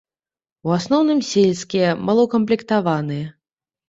У 0.69 0.71
асноўным 0.77 1.19
сельскія, 1.31 1.89
малаўкамплектаваныя. 2.07 3.29